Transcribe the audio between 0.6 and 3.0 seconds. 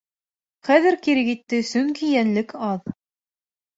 Хәҙер кире китте, сөнки йәнлек аҙ.